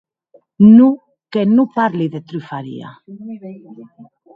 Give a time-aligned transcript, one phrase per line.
[0.77, 0.93] Non,
[1.31, 2.89] que non parli de trufaria.